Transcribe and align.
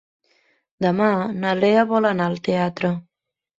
Demà 0.85 1.09
na 1.43 1.53
Lea 1.61 1.85
vol 1.93 2.11
anar 2.15 2.29
al 2.33 2.43
teatre. 2.51 2.93